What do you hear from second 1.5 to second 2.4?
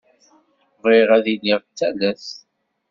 d talast.